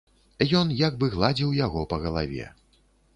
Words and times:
Ён 0.59 0.69
як 0.79 0.95
бы 1.03 1.09
гладзіў 1.15 1.53
яго 1.59 1.83
па 1.91 1.99
галаве. 2.07 2.49